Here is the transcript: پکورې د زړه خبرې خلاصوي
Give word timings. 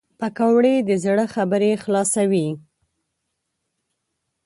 پکورې 0.19 0.75
د 0.89 0.91
زړه 1.03 1.25
خبرې 1.35 1.71
خلاصوي 1.83 2.47